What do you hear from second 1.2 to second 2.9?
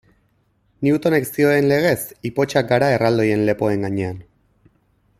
zioen legez, ipotxak